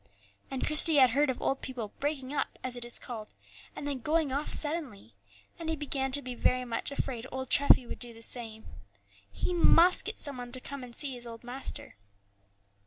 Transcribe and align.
And 0.49 0.65
Christie 0.65 0.95
had 0.95 1.11
heard 1.11 1.29
of 1.29 1.39
old 1.43 1.61
people 1.61 1.93
"breaking 1.99 2.33
up," 2.33 2.57
as 2.63 2.75
it 2.75 2.83
is 2.83 2.97
called, 2.97 3.35
and 3.75 3.85
then 3.87 3.99
going 3.99 4.31
off 4.31 4.51
suddenly; 4.51 5.13
and 5.59 5.69
he 5.69 5.75
began 5.75 6.11
to 6.13 6.23
be 6.23 6.33
very 6.33 6.65
much 6.65 6.89
afraid 6.89 7.27
old 7.31 7.51
Treffy 7.51 7.85
would 7.85 7.99
do 7.99 8.11
the 8.11 8.23
same. 8.23 8.65
He 9.31 9.53
must 9.53 10.03
get 10.05 10.17
some 10.17 10.37
one 10.37 10.51
to 10.53 10.59
come 10.59 10.83
and 10.83 10.95
see 10.95 11.13
his 11.13 11.27
old 11.27 11.43
master. 11.43 11.97